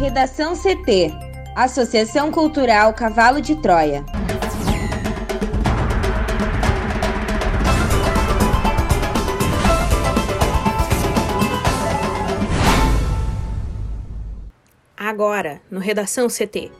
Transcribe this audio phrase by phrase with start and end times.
[0.00, 1.12] Redação CT
[1.54, 4.02] Associação Cultural Cavalo de Troia.
[14.96, 16.72] Agora, no Redação CT.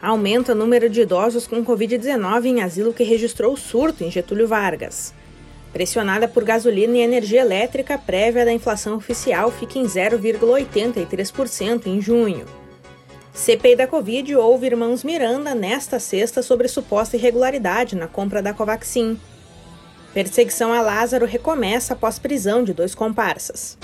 [0.00, 5.12] Aumenta o número de idosos com Covid-19 em asilo que registrou surto em Getúlio Vargas.
[5.72, 12.46] Pressionada por gasolina e energia elétrica, prévia da inflação oficial fica em 0,83% em junho.
[13.38, 19.16] CPI da Covid ouve irmãos Miranda nesta sexta sobre suposta irregularidade na compra da Covaxin.
[20.12, 23.78] Perseguição a Lázaro recomeça após prisão de dois comparsas.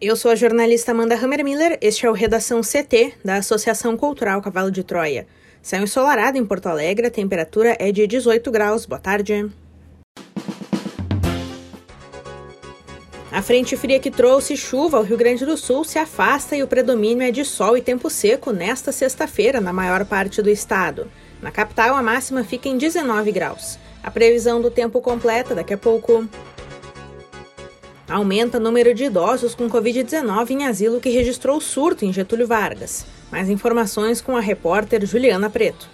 [0.00, 4.70] Eu sou a jornalista Amanda Hammermiller, este é o Redação CT da Associação Cultural Cavalo
[4.70, 5.26] de Troia.
[5.60, 8.86] Céu ensolarado em Porto Alegre, a temperatura é de 18 graus.
[8.86, 9.50] Boa tarde.
[13.32, 16.66] A frente fria que trouxe chuva ao Rio Grande do Sul se afasta e o
[16.66, 21.10] predomínio é de sol e tempo seco nesta sexta-feira na maior parte do estado.
[21.40, 23.78] Na capital, a máxima fica em 19 graus.
[24.02, 26.28] A previsão do tempo completa daqui a pouco.
[28.06, 33.06] Aumenta o número de idosos com Covid-19 em asilo que registrou surto em Getúlio Vargas.
[33.30, 35.88] Mais informações com a repórter Juliana Preto.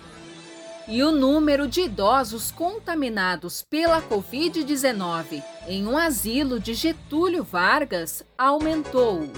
[0.90, 9.28] E o número de idosos contaminados pela Covid-19 em um asilo de Getúlio Vargas aumentou.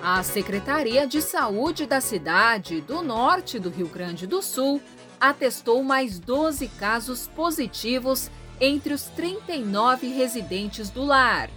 [0.00, 4.80] A Secretaria de Saúde da cidade do norte do Rio Grande do Sul
[5.20, 11.50] atestou mais 12 casos positivos entre os 39 residentes do lar.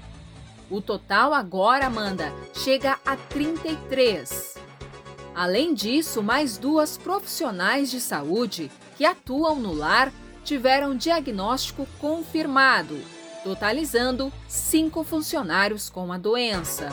[0.67, 4.55] O total agora, Amanda, chega a 33.
[5.35, 10.11] Além disso, mais duas profissionais de saúde que atuam no lar
[10.43, 12.99] tiveram diagnóstico confirmado,
[13.43, 16.89] totalizando cinco funcionários com a doença.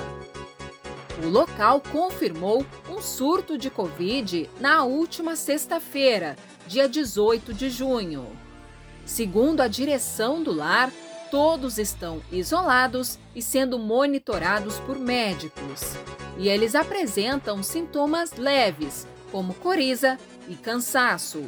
[1.25, 8.27] O local confirmou um surto de Covid na última sexta-feira, dia 18 de junho.
[9.07, 10.91] Segundo a direção do lar,
[11.31, 15.95] todos estão isolados e sendo monitorados por médicos.
[16.37, 21.45] E eles apresentam sintomas leves, como coriza e cansaço.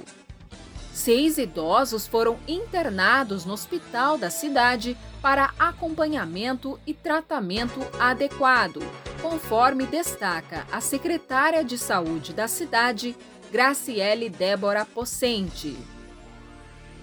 [0.96, 8.80] Seis idosos foram internados no hospital da cidade para acompanhamento e tratamento adequado,
[9.20, 13.14] conforme destaca a secretária de saúde da cidade,
[13.52, 15.76] Graciele Débora Possente.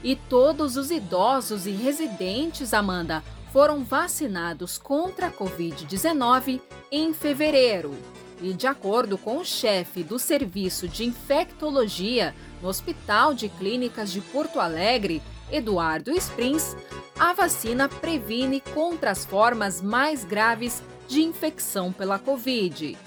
[0.03, 6.59] E todos os idosos e residentes, Amanda, foram vacinados contra a Covid-19
[6.92, 7.96] em fevereiro.
[8.42, 14.22] E de acordo com o chefe do Serviço de Infectologia no Hospital de Clínicas de
[14.22, 15.22] Porto Alegre,
[15.52, 16.76] Eduardo Springs,
[17.18, 22.98] a vacina previne contra as formas mais graves de infecção pela Covid.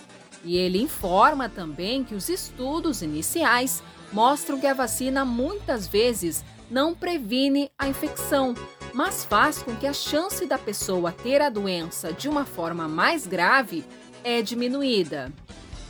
[0.44, 3.82] E ele informa também que os estudos iniciais
[4.12, 8.54] mostram que a vacina muitas vezes não previne a infecção,
[8.94, 13.26] mas faz com que a chance da pessoa ter a doença de uma forma mais
[13.26, 13.84] grave
[14.26, 15.32] é diminuída.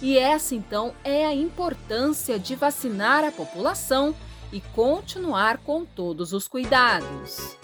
[0.02, 4.14] E essa então é a importância de vacinar a população
[4.52, 7.56] e continuar com todos os cuidados.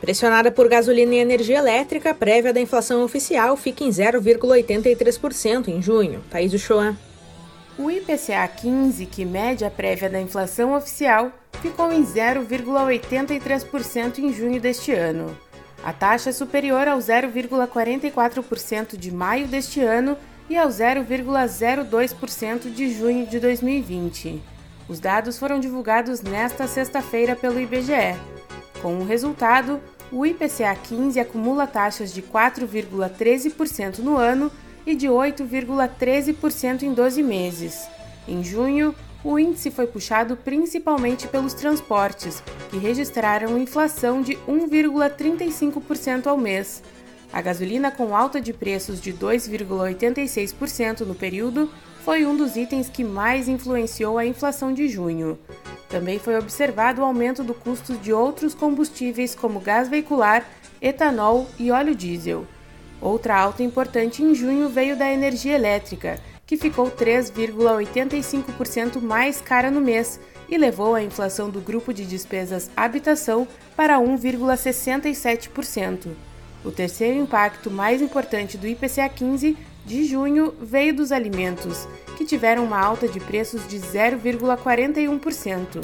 [0.00, 5.82] Pressionada por gasolina e energia elétrica, a prévia da inflação oficial fica em 0,83% em
[5.82, 6.22] junho.
[6.30, 6.96] Thaís Uchoa.
[7.76, 14.60] O IPCA 15, que mede a prévia da inflação oficial, ficou em 0,83% em junho
[14.60, 15.36] deste ano.
[15.84, 20.16] A taxa é superior ao 0,44% de maio deste ano
[20.48, 24.42] e ao 0,02% de junho de 2020.
[24.88, 28.16] Os dados foram divulgados nesta sexta-feira pelo IBGE.
[28.80, 29.78] Com o resultado,
[30.10, 34.50] o IPCA 15 acumula taxas de 4,13% no ano
[34.86, 37.86] e de 8,13% em 12 meses.
[38.26, 38.94] Em junho,
[39.24, 46.82] o índice foi puxado principalmente pelos transportes, que registraram inflação de 1,35% ao mês.
[47.32, 51.70] A gasolina com alta de preços de 2,86% no período
[52.04, 55.38] foi um dos itens que mais influenciou a inflação de junho.
[55.88, 60.46] Também foi observado o aumento do custo de outros combustíveis como gás veicular,
[60.82, 62.46] etanol e óleo diesel.
[63.00, 66.20] Outra alta importante em junho veio da energia elétrica,
[66.54, 72.70] que ficou 3,85% mais cara no mês e levou a inflação do grupo de despesas
[72.76, 76.10] habitação para 1,67%.
[76.64, 82.64] O terceiro impacto mais importante do IPCA 15 de junho veio dos alimentos, que tiveram
[82.64, 85.82] uma alta de preços de 0,41%.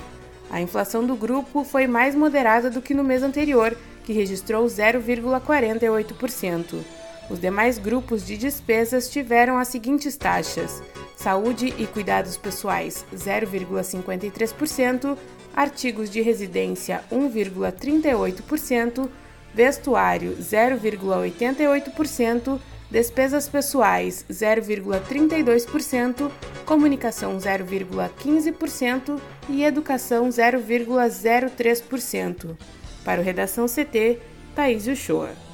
[0.48, 6.99] A inflação do grupo foi mais moderada do que no mês anterior que registrou 0,48%.
[7.30, 10.82] Os demais grupos de despesas tiveram as seguintes taxas:
[11.16, 15.16] saúde e cuidados pessoais 0,53%,
[15.54, 19.08] artigos de residência 1,38%,
[19.54, 22.60] vestuário 0,88%,
[22.90, 26.28] despesas pessoais 0,32%,
[26.66, 32.56] comunicação 0,15% e educação 0,03%.
[33.04, 34.18] Para o Redação CT,
[34.54, 35.49] Thaís Uchoa.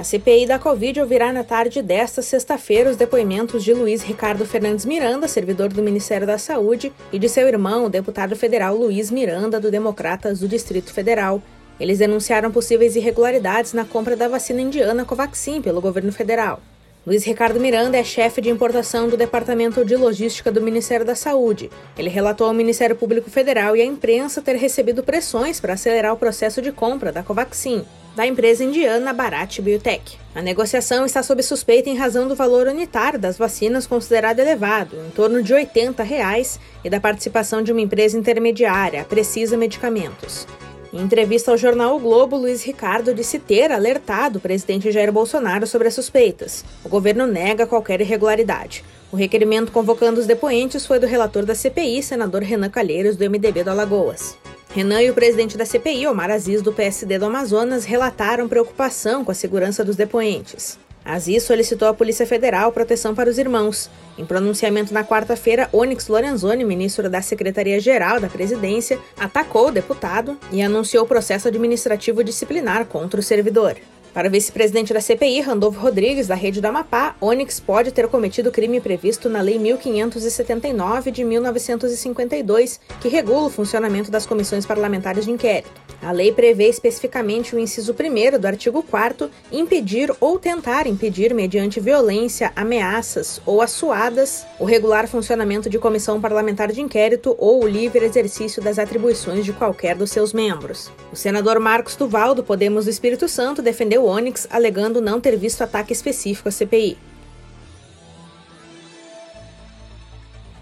[0.00, 4.86] A CPI da Covid ouvirá na tarde desta sexta-feira os depoimentos de Luiz Ricardo Fernandes
[4.86, 9.60] Miranda, servidor do Ministério da Saúde, e de seu irmão, o deputado federal Luiz Miranda,
[9.60, 11.42] do Democratas do Distrito Federal.
[11.78, 16.62] Eles denunciaram possíveis irregularidades na compra da vacina indiana Covaxin pelo governo federal.
[17.06, 21.70] Luiz Ricardo Miranda é chefe de importação do Departamento de Logística do Ministério da Saúde.
[21.98, 26.18] Ele relatou ao Ministério Público Federal e à imprensa ter recebido pressões para acelerar o
[26.18, 27.84] processo de compra da Covaxin
[28.14, 30.18] da empresa indiana Bharat Biotech.
[30.34, 35.10] A negociação está sob suspeita em razão do valor unitário das vacinas considerado elevado, em
[35.10, 40.46] torno de 80 reais, e da participação de uma empresa intermediária, Precisa Medicamentos.
[40.92, 45.66] Em entrevista ao jornal o Globo, Luiz Ricardo disse ter alertado o presidente Jair Bolsonaro
[45.66, 46.64] sobre as suspeitas.
[46.84, 48.84] O governo nega qualquer irregularidade.
[49.12, 53.62] O requerimento convocando os depoentes foi do relator da CPI, senador Renan Calheiros, do MDB
[53.62, 54.36] do Alagoas.
[54.72, 59.32] Renan e o presidente da CPI, Omar Aziz, do PSD do Amazonas, relataram preocupação com
[59.32, 60.78] a segurança dos depoentes.
[61.04, 63.90] Aziz solicitou à Polícia Federal proteção para os irmãos.
[64.16, 70.62] Em pronunciamento na quarta-feira, Onyx Lorenzoni, ministro da Secretaria-Geral da Presidência, atacou o deputado e
[70.62, 73.76] anunciou processo administrativo disciplinar contra o servidor.
[74.12, 78.50] Para o vice-presidente da CPI, Randolfo Rodrigues, da Rede do Amapá, Onyx pode ter cometido
[78.50, 85.30] crime previsto na Lei 1579 de 1952, que regula o funcionamento das comissões parlamentares de
[85.30, 85.70] inquérito.
[86.02, 91.78] A lei prevê especificamente o inciso 1 do artigo 4 impedir ou tentar impedir, mediante
[91.78, 98.04] violência, ameaças ou assuadas, o regular funcionamento de comissão parlamentar de inquérito ou o livre
[98.04, 100.90] exercício das atribuições de qualquer dos seus membros.
[101.12, 105.62] O senador Marcos Duval, do Podemos do Espírito Santo, defendeu Onyx, alegando não ter visto
[105.62, 106.96] ataque específico à CPI.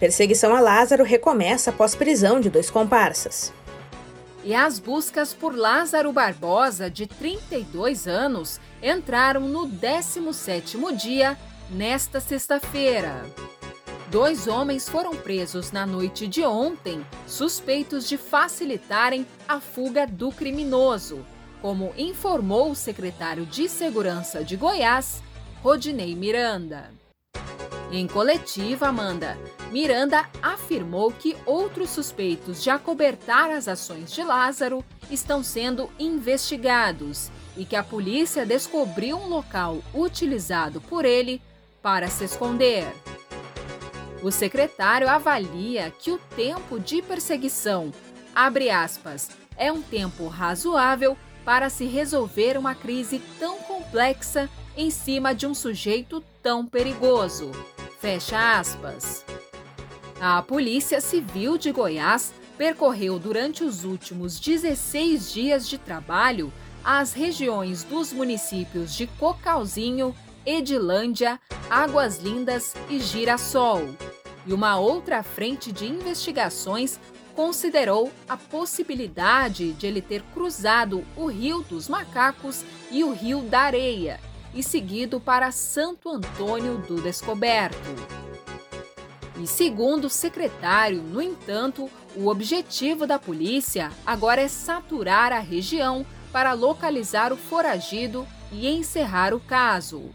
[0.00, 3.52] Perseguição a Lázaro recomeça após prisão de dois comparsas.
[4.48, 11.36] E as buscas por Lázaro Barbosa, de 32 anos, entraram no 17º dia
[11.68, 13.26] nesta sexta-feira.
[14.10, 21.26] Dois homens foram presos na noite de ontem, suspeitos de facilitarem a fuga do criminoso,
[21.60, 25.22] como informou o secretário de Segurança de Goiás,
[25.62, 26.90] Rodinei Miranda.
[27.92, 29.36] Em coletiva, Amanda,
[29.70, 37.64] Miranda afirmou que outros suspeitos de acobertar as ações de Lázaro estão sendo investigados e
[37.64, 41.42] que a polícia descobriu um local utilizado por ele
[41.82, 42.86] para se esconder.
[44.22, 47.92] O secretário avalia que o tempo de perseguição,
[48.34, 55.34] abre aspas, é um tempo razoável para se resolver uma crise tão complexa em cima
[55.34, 57.50] de um sujeito tão perigoso.
[58.00, 59.24] Fecha aspas.
[60.20, 66.52] A Polícia Civil de Goiás percorreu durante os últimos 16 dias de trabalho
[66.84, 70.12] as regiões dos municípios de Cocalzinho,
[70.44, 71.38] Edilândia,
[71.70, 73.94] Águas Lindas e Girassol.
[74.44, 76.98] E uma outra frente de investigações
[77.36, 83.60] considerou a possibilidade de ele ter cruzado o Rio dos Macacos e o Rio da
[83.60, 84.18] Areia
[84.52, 87.78] e seguido para Santo Antônio do Descoberto.
[89.38, 96.04] E segundo o secretário, no entanto, o objetivo da polícia agora é saturar a região
[96.32, 100.10] para localizar o foragido e encerrar o caso.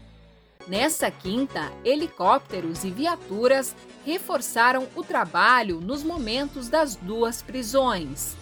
[0.66, 8.36] Nessa quinta, helicópteros e viaturas reforçaram o trabalho nos momentos das duas prisões.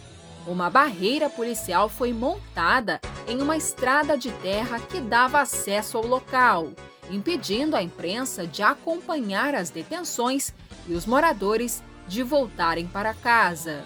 [0.46, 6.72] Uma barreira policial foi montada em uma estrada de terra que dava acesso ao local,
[7.10, 10.52] impedindo a imprensa de acompanhar as detenções
[10.86, 13.84] e os moradores de voltarem para casa.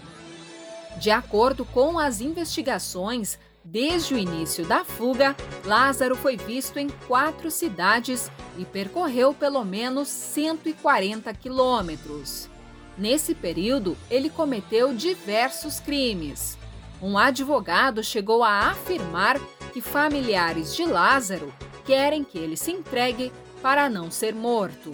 [0.98, 7.50] De acordo com as investigações, Desde o início da fuga, Lázaro foi visto em quatro
[7.50, 12.48] cidades e percorreu pelo menos 140 quilômetros.
[12.96, 16.56] Nesse período, ele cometeu diversos crimes.
[17.02, 19.36] Um advogado chegou a afirmar
[19.72, 21.52] que familiares de Lázaro
[21.86, 24.92] querem que ele se entregue para não ser morto.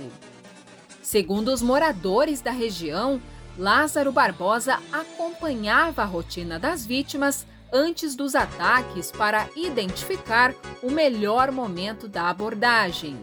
[1.02, 3.20] Segundo os moradores da região,
[3.58, 12.06] Lázaro Barbosa acompanhava a rotina das vítimas antes dos ataques para identificar o melhor momento
[12.06, 13.18] da abordagem.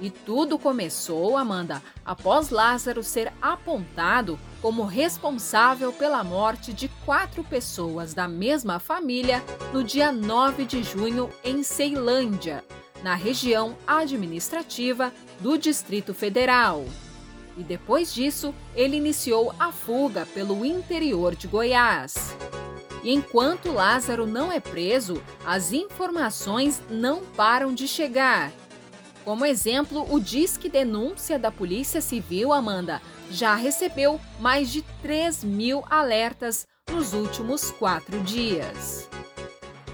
[0.00, 8.12] E tudo começou, Amanda, após Lázaro ser apontado como responsável pela morte de quatro pessoas
[8.12, 9.42] da mesma família
[9.72, 12.64] no dia 9 de junho em Ceilândia,
[13.04, 16.86] na região administrativa do Distrito Federal.
[17.54, 22.34] E depois disso, ele iniciou a fuga pelo interior de Goiás.
[23.02, 28.50] E enquanto Lázaro não é preso, as informações não param de chegar.
[29.22, 35.84] Como exemplo, o Disque Denúncia da Polícia Civil, Amanda, já recebeu mais de 3 mil
[35.90, 39.10] alertas nos últimos quatro dias.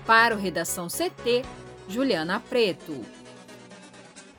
[0.06, 1.44] Para o Redação CT,
[1.90, 2.94] Juliana Preto.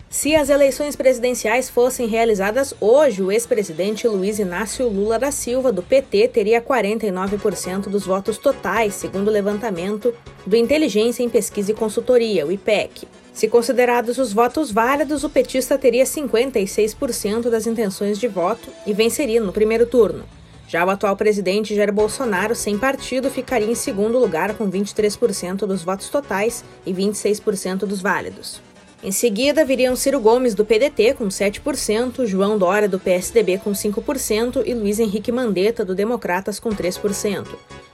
[0.09, 5.83] Se as eleições presidenciais fossem realizadas hoje, o ex-presidente Luiz Inácio Lula da Silva, do
[5.83, 10.13] PT, teria 49% dos votos totais, segundo o levantamento
[10.45, 13.07] do Inteligência em Pesquisa e Consultoria, o IPEC.
[13.33, 19.41] Se considerados os votos válidos, o petista teria 56% das intenções de voto e venceria
[19.41, 20.25] no primeiro turno.
[20.71, 25.83] Já o atual presidente Jair Bolsonaro, sem partido, ficaria em segundo lugar com 23% dos
[25.83, 28.61] votos totais e 26% dos válidos.
[29.03, 34.63] Em seguida, viriam Ciro Gomes, do PDT, com 7%, João Dória, do PSDB, com 5%
[34.65, 37.47] e Luiz Henrique Mandetta, do Democratas, com 3%.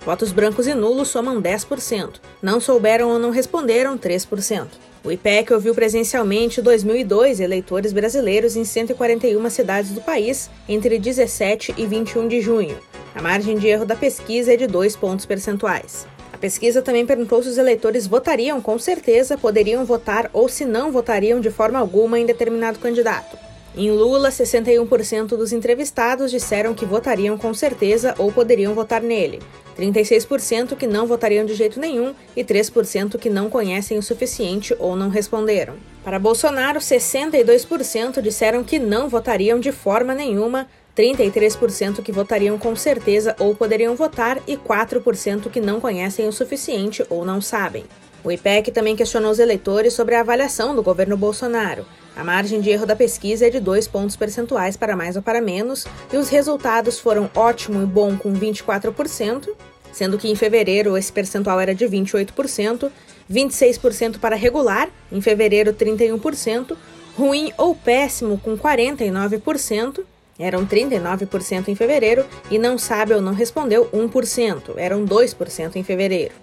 [0.06, 2.22] Votos brancos e nulos somam 10%.
[2.44, 4.68] Não souberam ou não responderam, 3%.
[5.04, 11.86] O IPEC ouviu presencialmente 2.002 eleitores brasileiros em 141 cidades do país entre 17 e
[11.86, 12.78] 21 de junho.
[13.16, 16.06] A margem de erro da pesquisa é de 2 pontos percentuais.
[16.34, 20.92] A pesquisa também perguntou se os eleitores votariam com certeza, poderiam votar ou se não
[20.92, 23.47] votariam de forma alguma em determinado candidato.
[23.80, 29.40] Em Lula, 61% dos entrevistados disseram que votariam com certeza ou poderiam votar nele,
[29.78, 34.96] 36% que não votariam de jeito nenhum e 3% que não conhecem o suficiente ou
[34.96, 35.76] não responderam.
[36.04, 40.68] Para Bolsonaro, 62% disseram que não votariam de forma nenhuma,
[40.98, 47.06] 33% que votariam com certeza ou poderiam votar e 4% que não conhecem o suficiente
[47.12, 47.86] ou não sabem.
[48.24, 51.86] O IPEC também questionou os eleitores sobre a avaliação do governo Bolsonaro.
[52.16, 55.40] A margem de erro da pesquisa é de dois pontos percentuais para mais ou para
[55.40, 59.50] menos, e os resultados foram ótimo e bom com 24%,
[59.92, 62.92] sendo que em fevereiro esse percentual era de 28%,
[63.32, 66.76] 26% para regular, em fevereiro 31%,
[67.16, 70.04] ruim ou péssimo com 49%,
[70.40, 76.34] eram 39% em fevereiro e não sabe ou não respondeu 1%, eram 2% em fevereiro.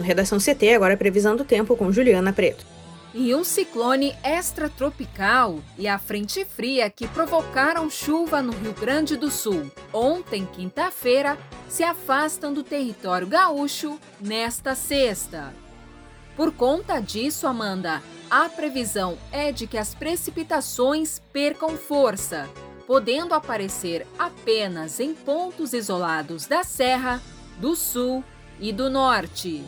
[0.00, 2.64] No Redação CT, agora a previsão do tempo com Juliana Preto.
[3.12, 9.30] E um ciclone extratropical e a frente fria que provocaram chuva no Rio Grande do
[9.30, 11.36] Sul ontem, quinta-feira,
[11.68, 15.52] se afastam do território gaúcho nesta sexta.
[16.34, 22.48] Por conta disso, Amanda, a previsão é de que as precipitações percam força,
[22.86, 27.20] podendo aparecer apenas em pontos isolados da Serra,
[27.58, 28.24] do Sul
[28.58, 29.62] e do Norte.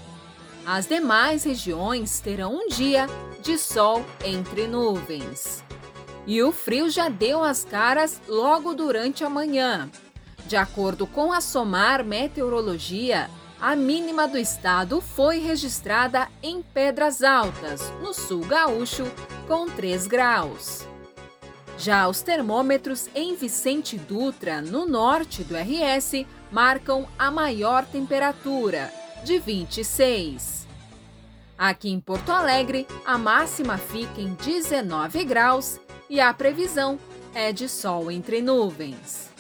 [0.65, 3.09] As demais regiões terão um dia
[3.41, 5.65] de sol entre nuvens.
[6.25, 9.91] E o frio já deu as caras logo durante a manhã.
[10.47, 13.29] De acordo com a SOMAR Meteorologia,
[13.61, 19.05] a mínima do estado foi registrada em Pedras Altas, no sul gaúcho,
[19.49, 20.87] com 3 graus.
[21.77, 28.93] Já os termômetros em Vicente Dutra, no norte do RS, marcam a maior temperatura,
[29.25, 30.67] de 26.
[31.57, 35.79] Aqui em Porto Alegre, a máxima fica em 19 graus
[36.11, 36.99] e a previsão
[37.35, 39.31] é de sol entre nuvens.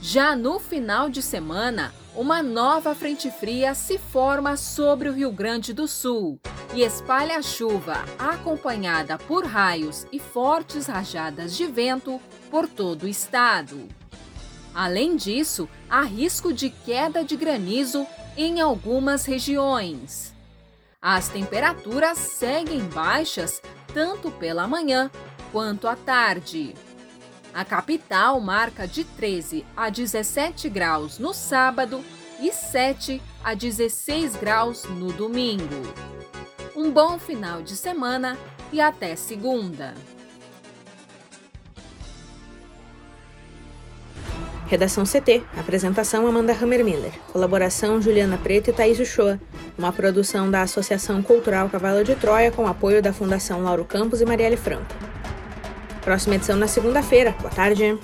[0.00, 5.74] Já no final de semana, uma nova frente fria se forma sobre o Rio Grande
[5.74, 6.40] do Sul
[6.74, 12.20] e espalha chuva, acompanhada por raios e fortes rajadas de vento
[12.50, 13.86] por todo o estado.
[14.74, 18.06] Além disso, há risco de queda de granizo
[18.36, 20.34] em algumas regiões.
[21.00, 23.62] As temperaturas seguem baixas
[23.94, 25.10] tanto pela manhã
[25.50, 26.74] quanto à tarde.
[27.52, 32.04] A capital marca de 13 a 17 graus no sábado
[32.40, 35.82] e 7 a 16 graus no domingo.
[36.76, 38.38] Um bom final de semana
[38.72, 39.94] e até segunda.
[44.70, 45.42] Redação CT.
[45.58, 47.10] Apresentação Amanda Hammermiller.
[47.32, 49.40] Colaboração Juliana Preto e Thaís Uchoa.
[49.76, 54.24] Uma produção da Associação Cultural Cavalo de Troia com apoio da Fundação Lauro Campos e
[54.24, 54.86] Marielle Franco.
[56.02, 57.34] Próxima edição na segunda-feira.
[57.40, 57.98] Boa tarde.